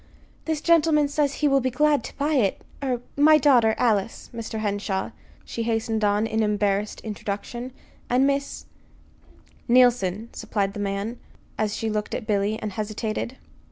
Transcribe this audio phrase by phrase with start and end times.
[0.45, 2.63] "This gentleman says he will be glad to buy it.
[2.83, 4.57] Er my daughter, Alice, Mr.
[4.57, 5.11] Henshaw,"
[5.45, 7.71] she hastened on, in embarrassed introduction;
[8.09, 8.65] "and Miss"
[9.69, 11.19] "Neilson," supplied the man,
[11.55, 13.37] as she looked at Billy, and hesitated.